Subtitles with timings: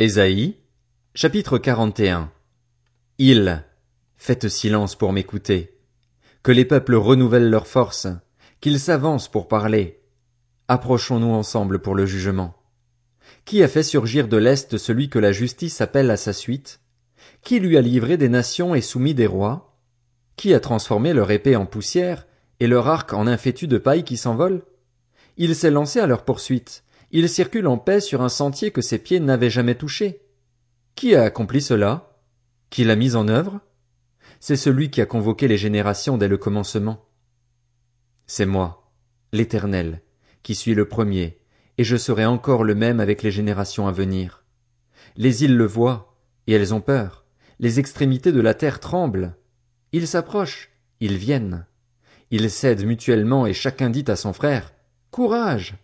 [0.00, 0.54] Ésaïe,
[1.16, 2.30] chapitre 41
[3.18, 3.64] Ils,
[4.16, 5.76] faites silence pour m'écouter.
[6.44, 8.06] Que les peuples renouvellent leurs forces,
[8.60, 10.00] qu'ils s'avancent pour parler.
[10.68, 12.54] Approchons-nous ensemble pour le jugement.
[13.44, 16.78] Qui a fait surgir de l'Est celui que la justice appelle à sa suite?
[17.42, 19.80] Qui lui a livré des nations et soumis des rois?
[20.36, 22.28] Qui a transformé leur épée en poussière
[22.60, 24.62] et leur arc en un fétu de paille qui s'envole?
[25.38, 26.84] Il s'est lancé à leur poursuite.
[27.10, 30.20] Il circule en paix sur un sentier que ses pieds n'avaient jamais touché.
[30.94, 32.20] Qui a accompli cela?
[32.70, 33.60] Qui l'a mis en œuvre?
[34.40, 37.06] C'est celui qui a convoqué les générations dès le commencement.
[38.26, 38.92] C'est moi,
[39.32, 40.02] l'Éternel,
[40.42, 41.40] qui suis le premier,
[41.78, 44.44] et je serai encore le même avec les générations à venir.
[45.16, 46.14] Les îles le voient,
[46.46, 47.24] et elles ont peur.
[47.58, 49.34] Les extrémités de la terre tremblent.
[49.92, 50.70] Ils s'approchent,
[51.00, 51.66] ils viennent.
[52.30, 54.74] Ils cèdent mutuellement et chacun dit à son frère,
[55.10, 55.74] Courage!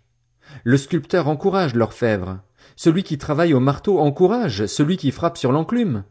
[0.63, 2.41] Le sculpteur encourage l'orfèvre.
[2.77, 6.05] Celui qui travaille au marteau encourage celui qui frappe sur l'enclume.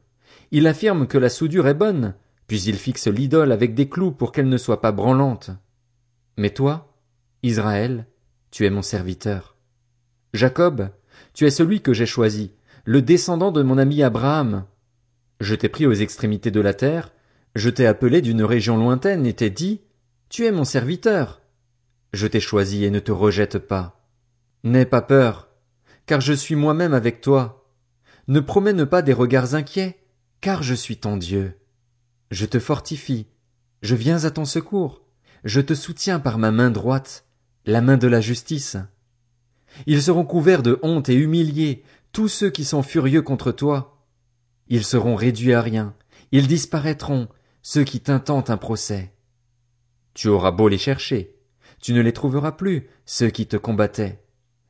[0.52, 2.14] Il affirme que la soudure est bonne,
[2.48, 5.52] puis il fixe l'idole avec des clous pour qu'elle ne soit pas branlante.
[6.38, 6.94] Mais toi,
[7.42, 8.06] Israël,
[8.52, 9.56] tu es mon serviteur.
[10.34, 10.90] Jacob,
[11.34, 12.54] tu es celui que j'ai choisi,
[12.86, 14.66] le descendant de mon ami Abraham.
[15.40, 17.12] Je t'ai pris aux extrémités de la terre,
[17.56, 19.82] je t'ai appelé d'une région lointaine et t'ai dit,
[20.30, 21.42] tu es mon serviteur.
[22.14, 24.03] Je t'ai choisi et ne te rejette pas.
[24.64, 25.50] N'aie pas peur,
[26.06, 27.70] car je suis moi-même avec toi.
[28.28, 30.00] Ne promène pas des regards inquiets,
[30.40, 31.60] car je suis ton Dieu.
[32.32, 33.28] Je te fortifie,
[33.82, 35.02] je viens à ton secours,
[35.44, 37.26] je te soutiens par ma main droite,
[37.66, 38.78] la main de la justice.
[39.86, 41.84] Ils seront couverts de honte et humiliés,
[42.14, 44.08] tous ceux qui sont furieux contre toi.
[44.70, 45.94] Ils seront réduits à rien,
[46.32, 47.28] ils disparaîtront,
[47.62, 49.14] ceux qui t'intentent un procès.
[50.14, 51.36] Tu auras beau les chercher,
[51.82, 54.23] tu ne les trouveras plus, ceux qui te combattaient.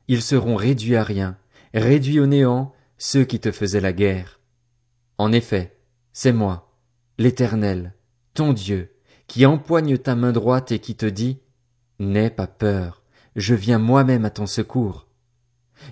[0.08, 1.36] Ils seront réduits à rien,
[1.72, 4.40] réduits au néant, ceux qui te faisaient la guerre.
[5.18, 5.76] En effet,
[6.12, 6.72] c'est moi,
[7.18, 7.94] l'Éternel,
[8.34, 8.92] ton Dieu,
[9.26, 11.38] qui empoigne ta main droite et qui te dit
[11.98, 13.02] N'aie pas peur,
[13.36, 15.06] je viens moi-même à ton secours.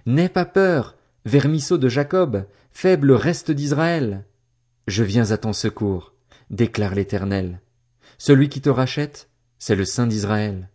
[0.07, 4.25] N'aie pas peur, vermisseau de Jacob, faible reste d'Israël.
[4.87, 6.13] Je viens à ton secours,
[6.51, 7.61] déclare l'Éternel.
[8.19, 9.29] Celui qui te rachète,
[9.59, 10.69] c'est le Saint d'Israël.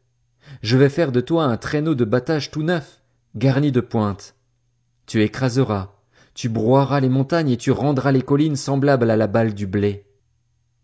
[0.61, 3.01] Je vais faire de toi un traîneau de battage tout neuf,
[3.37, 4.35] garni de pointes.
[5.05, 5.93] Tu écraseras,
[6.33, 10.05] tu broieras les montagnes et tu rendras les collines semblables à la balle du blé.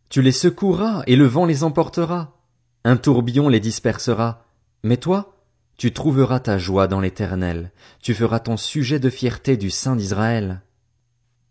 [0.09, 2.38] Tu les secoueras et le vent les emportera.
[2.84, 4.46] Un tourbillon les dispersera.
[4.84, 5.36] Mais toi,
[5.78, 7.72] tu trouveras ta joie dans l'éternel.
[8.02, 10.62] Tu feras ton sujet de fierté du Saint d'Israël.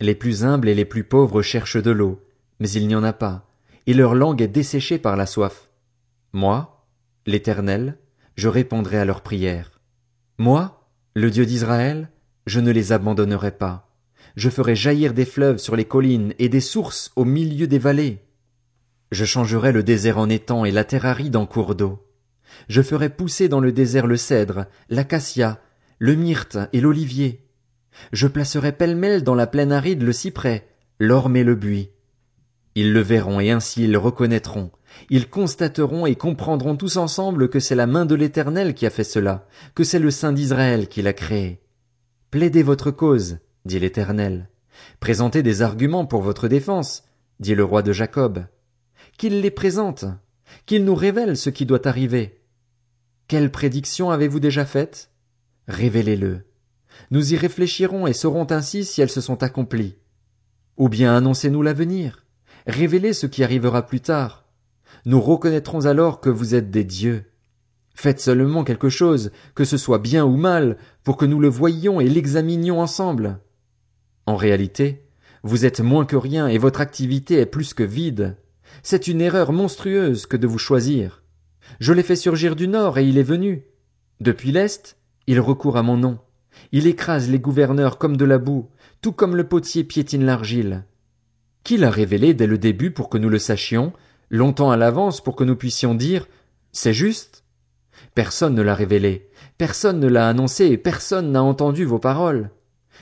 [0.01, 2.21] Les plus humbles et les plus pauvres cherchent de l'eau,
[2.61, 3.47] mais il n'y en a pas,
[3.87, 5.69] et leur langue est desséchée par la soif.
[6.33, 6.87] Moi,
[7.27, 7.99] l'éternel,
[8.37, 9.81] je répondrai à leurs prières.
[10.39, 10.81] Moi,
[11.15, 12.09] le Dieu d'Israël,
[12.47, 13.91] je ne les abandonnerai pas.
[14.34, 18.25] Je ferai jaillir des fleuves sur les collines et des sources au milieu des vallées.
[19.11, 22.03] Je changerai le désert en étang et la terre aride en cours d'eau.
[22.69, 25.61] Je ferai pousser dans le désert le cèdre, l'acacia,
[25.99, 27.47] le myrte et l'olivier.
[28.12, 30.67] Je placerai pêle-mêle dans la plaine aride le cyprès,
[30.99, 31.91] l'orme et le buis.
[32.75, 34.71] Ils le verront et ainsi ils le reconnaîtront.
[35.10, 39.05] Ils constateront et comprendront tous ensemble que c'est la main de l'Éternel qui a fait
[39.05, 41.61] cela, que c'est le Saint d'Israël qui l'a créé.
[42.31, 44.49] Plaidez votre cause, dit l'Éternel.
[45.00, 47.05] Présentez des arguments pour votre défense,
[47.41, 48.44] dit le roi de Jacob
[49.16, 50.05] qu'il les présente,
[50.66, 52.41] qu'il nous révèle ce qui doit arriver.
[53.28, 55.11] Quelles prédictions avez-vous déjà faites?
[55.69, 56.44] Révélez-le.
[57.11, 59.97] Nous y réfléchirons et saurons ainsi si elles se sont accomplies.
[60.77, 62.22] Ou bien annoncez-nous l'avenir.
[62.67, 64.45] Révélez ce qui arrivera plus tard.
[65.05, 67.25] Nous reconnaîtrons alors que vous êtes des dieux.
[67.95, 72.00] Faites seulement quelque chose, que ce soit bien ou mal, pour que nous le voyions
[72.00, 73.41] et l'examinions ensemble.
[74.27, 75.05] En réalité,
[75.43, 78.37] vous êtes moins que rien et votre activité est plus que vide.
[78.83, 81.23] C'est une erreur monstrueuse que de vous choisir.
[81.81, 83.65] Je l'ai fait surgir du nord et il est venu.
[84.21, 84.97] Depuis l'est,
[85.27, 86.19] il recourt à mon nom.
[86.71, 88.69] Il écrase les gouverneurs comme de la boue,
[89.00, 90.85] tout comme le potier piétine l'argile.
[91.64, 93.93] Qui l'a révélé dès le début pour que nous le sachions,
[94.31, 96.26] longtemps à l'avance pour que nous puissions dire
[96.73, 97.44] C'est juste?
[98.14, 102.50] Personne ne l'a révélé, personne ne l'a annoncé et personne n'a entendu vos paroles.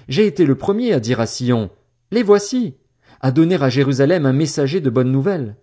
[0.08, 1.70] J'ai été le premier à dire à Sion
[2.10, 2.76] Les voici,
[3.20, 5.56] à donner à Jérusalem un messager de bonnes nouvelles.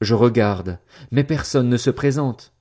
[0.00, 0.78] Je regarde,
[1.10, 2.52] mais personne ne se présente.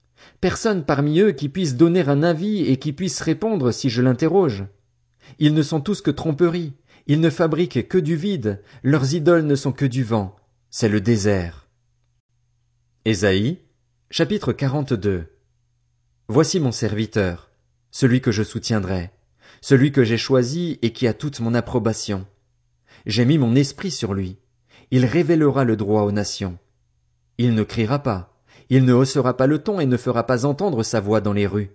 [0.42, 4.66] Personne parmi eux qui puisse donner un avis et qui puisse répondre si je l'interroge.
[5.40, 6.74] Ils ne sont tous que tromperies,
[7.07, 10.36] ils ne fabriquent que du vide, leurs idoles ne sont que du vent,
[10.69, 11.68] c'est le désert.
[13.06, 13.59] Ésaïe,
[14.09, 15.25] chapitre 42
[16.27, 17.51] Voici mon serviteur,
[17.92, 19.12] celui que je soutiendrai,
[19.62, 22.25] celui que j'ai choisi et qui a toute mon approbation.
[23.06, 24.38] J'ai mis mon esprit sur lui.
[24.92, 26.57] Il révélera le droit aux nations.
[27.38, 30.83] Il ne criera pas, il ne haussera pas le ton et ne fera pas entendre
[30.83, 31.71] sa voix dans les rues.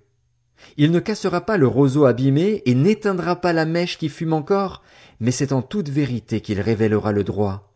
[0.76, 4.82] Il ne cassera pas le roseau abîmé et n'éteindra pas la mèche qui fume encore,
[5.20, 7.72] mais c'est en toute vérité qu'il révélera le droit.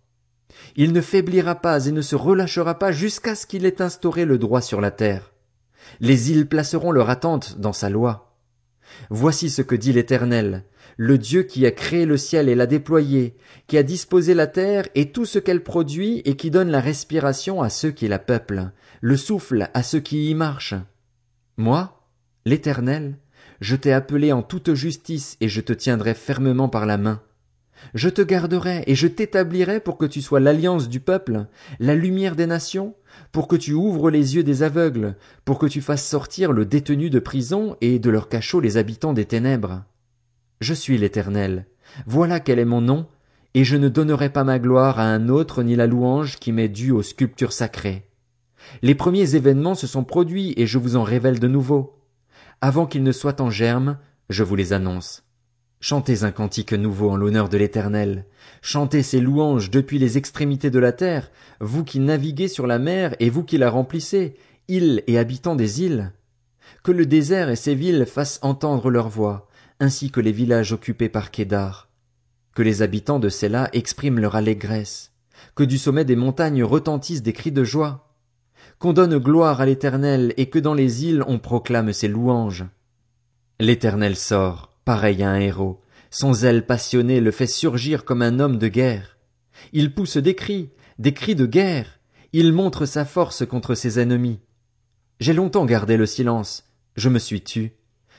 [0.76, 4.38] Il ne faiblira pas et ne se relâchera pas jusqu'à ce qu'il ait instauré le
[4.38, 5.32] droit sur la terre.
[6.00, 8.36] Les îles placeront leur attente dans sa loi.
[9.08, 10.64] Voici ce que dit l'Éternel,
[10.96, 13.36] le Dieu qui a créé le ciel et l'a déployé,
[13.66, 17.62] qui a disposé la terre et tout ce qu'elle produit et qui donne la respiration
[17.62, 20.74] à ceux qui la peuplent, le souffle à ceux qui y marchent.
[21.56, 21.99] Moi,
[22.50, 23.16] l'Éternel,
[23.60, 27.22] je t'ai appelé en toute justice et je te tiendrai fermement par la main.
[27.94, 31.46] Je te garderai et je t'établirai pour que tu sois l'alliance du peuple,
[31.78, 32.96] la lumière des nations,
[33.30, 35.14] pour que tu ouvres les yeux des aveugles,
[35.44, 39.12] pour que tu fasses sortir le détenu de prison et de leur cachot les habitants
[39.12, 39.84] des ténèbres.
[40.60, 41.66] Je suis l'Éternel.
[42.04, 43.06] Voilà quel est mon nom,
[43.54, 46.68] et je ne donnerai pas ma gloire à un autre ni la louange qui m'est
[46.68, 48.10] due aux sculptures sacrées.
[48.82, 51.99] Les premiers événements se sont produits et je vous en révèle de nouveau.
[52.62, 53.98] Avant qu'ils ne soient en germe,
[54.28, 55.24] je vous les annonce.
[55.80, 58.26] Chantez un cantique nouveau en l'honneur de l'Éternel.
[58.60, 61.30] Chantez ses louanges depuis les extrémités de la terre,
[61.60, 64.36] vous qui naviguez sur la mer et vous qui la remplissez,
[64.68, 66.12] îles et habitants des îles.
[66.82, 69.48] Que le désert et ses villes fassent entendre leur voix,
[69.80, 71.88] ainsi que les villages occupés par Kédar.
[72.54, 75.12] Que les habitants de Séla expriment leur allégresse.
[75.54, 78.09] Que du sommet des montagnes retentissent des cris de joie.
[78.80, 82.64] Qu'on donne gloire à l'Éternel et que dans les îles on proclame ses louanges.
[83.58, 85.82] L'Éternel sort pareil à un héros.
[86.10, 89.18] Son zèle passionné le fait surgir comme un homme de guerre.
[89.74, 92.00] Il pousse des cris, des cris de guerre.
[92.32, 94.40] Il montre sa force contre ses ennemis.
[95.20, 96.64] J'ai longtemps gardé le silence.
[96.96, 97.72] Je me suis tu.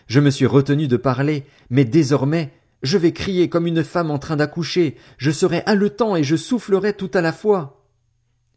[0.05, 2.53] Je me suis retenu de parler, mais désormais,
[2.83, 4.95] je vais crier comme une femme en train d'accoucher.
[5.17, 7.80] Je serai haletant et je soufflerai tout à la fois.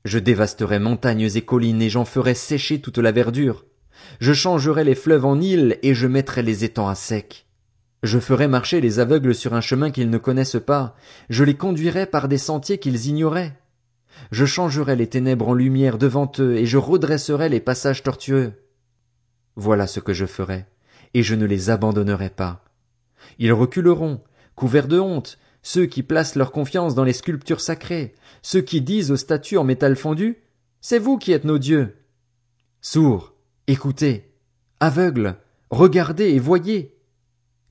[0.04, 3.64] Je dévasterai montagnes et collines et j'en ferai sécher toute la verdure.
[4.20, 7.46] Je changerai les fleuves en îles et je mettrai les étangs à sec.
[8.02, 10.94] Je ferai marcher les aveugles sur un chemin qu'ils ne connaissent pas,
[11.30, 13.58] je les conduirai par des sentiers qu'ils ignoraient.
[14.30, 18.52] Je changerai les ténèbres en lumière devant eux, et je redresserai les passages tortueux.
[19.56, 20.66] Voilà ce que je ferai,
[21.14, 22.62] et je ne les abandonnerai pas.
[23.38, 24.20] Ils reculeront,
[24.54, 29.10] couverts de honte, ceux qui placent leur confiance dans les sculptures sacrées, ceux qui disent
[29.10, 30.42] aux statues en métal fondu,
[30.82, 31.96] C'est vous qui êtes nos dieux.
[32.82, 33.34] Sourds,
[33.66, 34.30] écoutez,
[34.78, 35.36] aveugles,
[35.70, 36.94] regardez et voyez.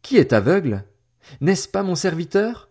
[0.02, 0.86] Qui est aveugle?
[1.40, 2.70] N'est-ce pas mon serviteur?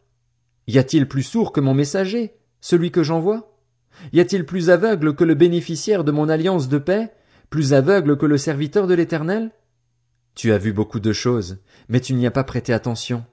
[0.67, 3.57] Y a-t-il plus sourd que mon messager, celui que j'envoie?
[4.13, 7.13] Y a-t-il plus aveugle que le bénéficiaire de mon alliance de paix,
[7.49, 9.53] plus aveugle que le serviteur de l'Éternel?
[10.35, 11.59] Tu as vu beaucoup de choses,
[11.89, 13.25] mais tu n'y as pas prêté attention.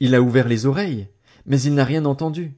[0.00, 1.08] Il a ouvert les oreilles,
[1.46, 2.56] mais il n'a rien entendu.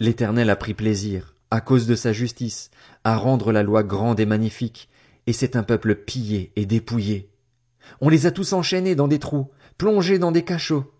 [0.00, 2.70] L'Éternel a pris plaisir, à cause de sa justice,
[3.04, 4.88] à rendre la loi grande et magnifique,
[5.26, 7.30] et c'est un peuple pillé et dépouillé.
[8.00, 9.48] On les a tous enchaînés dans des trous,
[9.78, 10.92] plongés dans des cachots.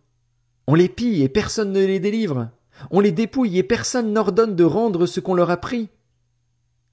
[0.66, 2.50] On les pille et personne ne les délivre.
[2.90, 5.88] On les dépouille et personne n'ordonne de rendre ce qu'on leur a pris.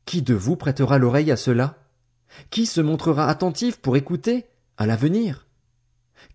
[0.06, 1.78] Qui de vous prêtera l'oreille à cela?
[2.50, 4.46] Qui se montrera attentif pour écouter
[4.78, 5.48] à l'avenir?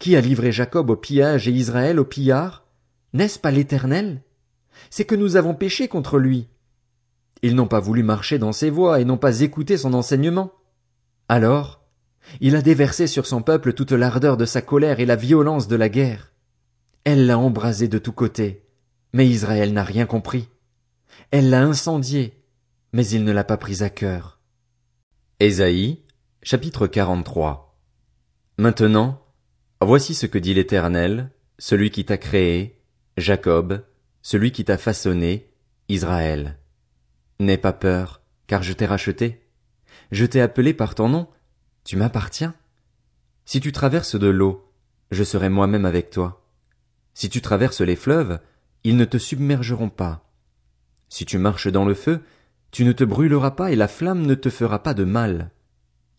[0.01, 2.65] Qui a livré Jacob au pillage et Israël au pillard?
[3.13, 4.23] N'est-ce pas l'Éternel?
[4.89, 6.49] C'est que nous avons péché contre lui.
[7.43, 10.53] Ils n'ont pas voulu marcher dans ses voies et n'ont pas écouté son enseignement.
[11.29, 11.85] Alors,
[12.41, 15.77] il a déversé sur son peuple toute l'ardeur de sa colère et la violence de
[15.77, 16.33] la guerre.
[17.05, 18.65] Elle l'a embrasé de tous côtés,
[19.13, 20.49] mais Israël n'a rien compris.
[21.31, 22.43] Elle l'a incendié,
[22.95, 24.41] mais il ne l'a pas pris à cœur.
[25.41, 26.01] Ésaïe,
[26.43, 27.79] chapitre 43
[28.57, 29.21] Maintenant,
[29.87, 32.81] voici ce que dit l'Éternel, celui qui t'a créé,
[33.17, 33.85] Jacob,
[34.23, 35.51] celui qui t'a façonné,
[35.89, 36.59] Israël.
[37.39, 39.47] N'aie pas peur, car je t'ai racheté.
[40.13, 41.29] Je t'ai appelé par ton nom,
[41.85, 42.55] tu m'appartiens.
[43.45, 44.73] Si tu traverses de l'eau,
[45.11, 46.47] je serai moi-même avec toi.
[47.15, 48.41] Si tu traverses les fleuves,
[48.85, 50.31] ils ne te submergeront pas.
[51.09, 52.21] Si tu marches dans le feu,
[52.71, 55.51] tu ne te brûleras pas et la flamme ne te fera pas de mal.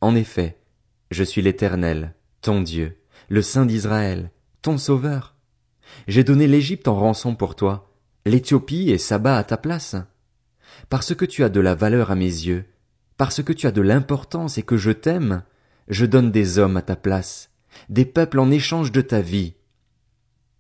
[0.02, 0.58] En effet,
[1.10, 5.36] je suis l'Éternel, ton Dieu, le Saint d'Israël, ton Sauveur.
[6.08, 7.92] J'ai donné l'Égypte en rançon pour toi,
[8.26, 9.96] l'Éthiopie et Saba à ta place.
[10.90, 12.66] Parce que tu as de la valeur à mes yeux,
[13.18, 15.44] parce que tu as de l'importance et que je t'aime,
[15.88, 17.50] je donne des hommes à ta place,
[17.90, 19.56] des peuples en échange de ta vie.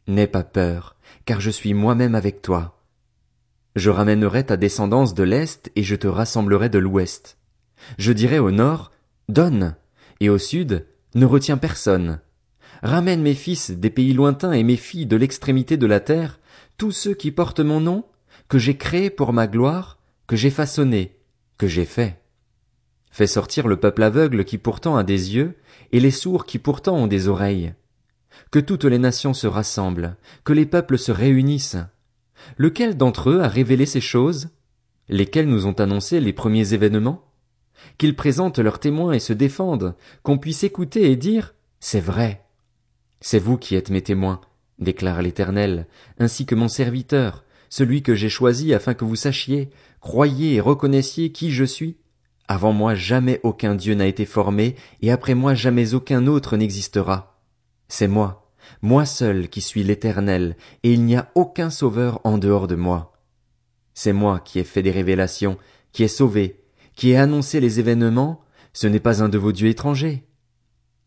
[0.08, 2.82] N'aie pas peur, car je suis moi-même avec toi.
[3.76, 7.38] Je ramènerai ta descendance de l'Est et je te rassemblerai de l'Ouest.
[7.98, 8.92] Je dirai au Nord,
[9.30, 9.76] donne,
[10.20, 12.20] et au Sud, ne retiens personne.
[12.84, 16.40] Ramène mes fils des pays lointains et mes filles de l'extrémité de la terre,
[16.78, 18.06] tous ceux qui portent mon nom,
[18.50, 21.16] que j'ai créés pour ma gloire, que j'ai façonnés,
[21.58, 22.20] que j'ai fait.
[23.12, 25.58] Fais sortir le peuple aveugle qui pourtant a des yeux,
[25.92, 27.74] et les sourds qui pourtant ont des oreilles.
[28.50, 31.78] Que toutes les nations se rassemblent, que les peuples se réunissent.
[32.58, 34.50] Lequel d'entre eux a révélé ces choses?
[35.08, 37.28] Lesquels nous ont annoncé les premiers événements?
[37.98, 42.44] Qu'ils présentent leurs témoins et se défendent, qu'on puisse écouter et dire, c'est vrai.
[43.22, 44.42] C'est vous qui êtes mes témoins,
[44.80, 45.88] déclare l'Éternel,
[46.20, 49.70] ainsi que mon serviteur, celui que j'ai choisi afin que vous sachiez,
[50.02, 51.98] croyiez et reconnaissiez qui je suis.
[52.48, 57.40] Avant moi jamais aucun Dieu n'a été formé, et après moi jamais aucun autre n'existera.
[57.88, 58.52] C'est moi,
[58.82, 63.14] moi seul qui suis l'Éternel, et il n'y a aucun sauveur en dehors de moi.
[63.94, 65.58] C'est moi qui ai fait des révélations,
[65.92, 66.60] qui ai sauvé,
[66.96, 68.42] qui ai annoncé les événements,
[68.74, 70.24] ce n'est pas un de vos dieux étrangers.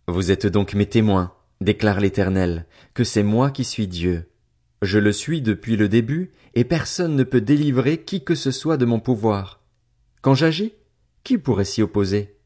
[0.07, 4.31] Vous êtes donc mes témoins, déclare l'Éternel, que c'est moi qui suis Dieu.
[4.83, 8.77] Je le suis depuis le début, et personne ne peut délivrer qui que ce soit
[8.77, 9.61] de mon pouvoir.
[10.23, 10.75] Quand j'agis,
[11.25, 12.37] qui pourrait s'y opposer?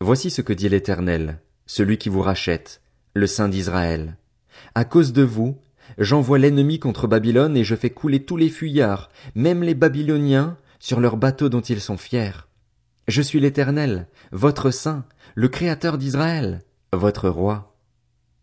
[0.00, 2.80] Voici ce que dit l'Éternel, celui qui vous rachète,
[3.14, 4.16] le Saint d'Israël.
[4.74, 5.58] À cause de vous,
[5.98, 11.00] j'envoie l'ennemi contre Babylone et je fais couler tous les fuyards, même les Babyloniens, sur
[11.00, 12.46] leurs bateaux dont ils sont fiers.
[13.08, 15.04] Je suis l'Éternel, votre Saint,
[15.34, 17.67] le Créateur d'Israël, votre Roi.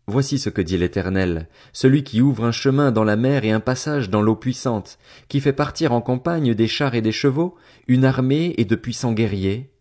[0.08, 3.58] Voici ce que dit l'Éternel, celui qui ouvre un chemin dans la mer et un
[3.58, 7.56] passage dans l'eau puissante, qui fait partir en campagne des chars et des chevaux,
[7.88, 9.72] une armée et de puissants guerriers.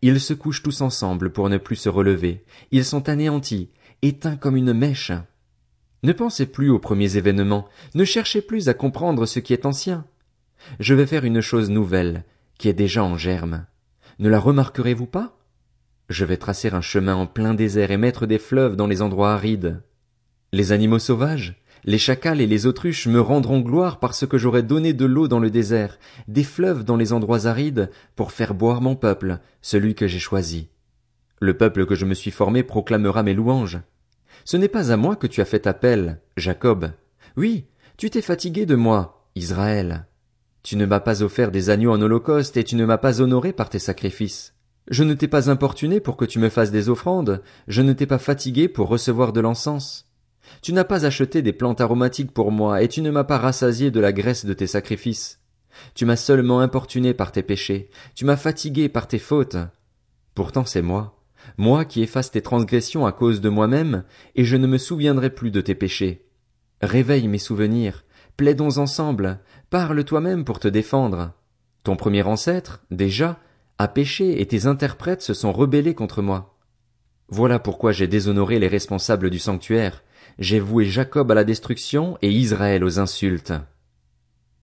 [0.00, 3.68] Ils se couchent tous ensemble pour ne plus se relever, ils sont anéantis,
[4.00, 5.12] éteints comme une mèche.
[6.02, 10.06] Ne pensez plus aux premiers événements, ne cherchez plus à comprendre ce qui est ancien.
[10.80, 12.24] Je vais faire une chose nouvelle,
[12.56, 13.66] qui est déjà en germe.
[14.18, 15.36] Ne la remarquerez-vous pas?
[16.10, 19.32] Je vais tracer un chemin en plein désert et mettre des fleuves dans les endroits
[19.32, 19.82] arides.
[20.52, 24.92] Les animaux sauvages, les chacals et les autruches me rendront gloire parce que j'aurai donné
[24.92, 28.96] de l'eau dans le désert, des fleuves dans les endroits arides, pour faire boire mon
[28.96, 30.68] peuple, celui que j'ai choisi.
[31.40, 33.80] Le peuple que je me suis formé proclamera mes louanges.
[34.44, 36.90] Ce n'est pas à moi que tu as fait appel, Jacob.
[37.36, 40.06] Oui, tu t'es fatigué de moi, Israël.
[40.62, 43.52] Tu ne m'as pas offert des agneaux en holocauste et tu ne m'as pas honoré
[43.52, 44.54] par tes sacrifices.
[44.88, 48.06] Je ne t'ai pas importuné pour que tu me fasses des offrandes, je ne t'ai
[48.06, 50.06] pas fatigué pour recevoir de l'encens.
[50.60, 53.90] Tu n'as pas acheté des plantes aromatiques pour moi, et tu ne m'as pas rassasié
[53.90, 55.40] de la graisse de tes sacrifices.
[55.94, 59.56] Tu m'as seulement importuné par tes péchés, tu m'as fatigué par tes fautes.
[60.34, 61.22] Pourtant c'est moi,
[61.56, 65.50] moi qui efface tes transgressions à cause de moi-même, et je ne me souviendrai plus
[65.50, 66.26] de tes péchés.
[66.82, 68.04] Réveille mes souvenirs,
[68.36, 71.32] plaidons ensemble, parle toi-même pour te défendre.
[71.82, 73.38] Ton premier ancêtre, déjà,
[73.78, 76.56] a péché et tes interprètes se sont rebellés contre moi.
[77.28, 80.02] Voilà pourquoi j'ai déshonoré les responsables du sanctuaire,
[80.38, 83.52] j'ai voué Jacob à la destruction et Israël aux insultes.